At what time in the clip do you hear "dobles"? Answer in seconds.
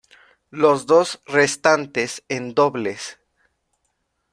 2.55-3.19